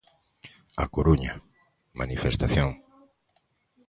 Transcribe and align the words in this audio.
A 0.83 0.85
Coruña: 0.95 1.33
Manifestación. 1.99 2.69